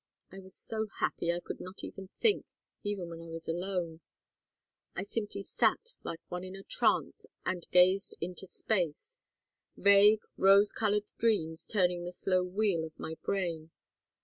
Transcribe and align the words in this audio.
I 0.31 0.39
was 0.39 0.55
so 0.57 0.87
happy 0.99 1.31
I 1.31 1.39
could 1.41 1.61
not 1.61 1.83
even 1.83 2.09
think, 2.19 2.47
even 2.83 3.07
when 3.07 3.21
I 3.21 3.29
was 3.29 3.47
alone. 3.47 4.01
I 4.95 5.03
simply 5.03 5.43
sat 5.43 5.93
like 6.01 6.21
one 6.27 6.43
in 6.43 6.55
a 6.55 6.63
trance 6.63 7.27
and 7.45 7.67
gazed 7.69 8.17
into 8.19 8.47
space, 8.47 9.19
vague 9.77 10.21
rose 10.37 10.71
colored 10.73 11.05
dreams 11.19 11.67
turning 11.67 12.03
the 12.03 12.11
slow 12.11 12.43
wheel 12.43 12.83
of 12.83 12.97
my 12.97 13.13
brain. 13.21 13.69